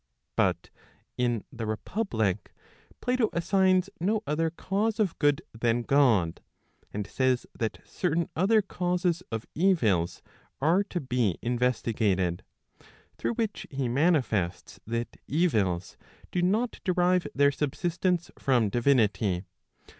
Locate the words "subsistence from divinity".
17.51-19.43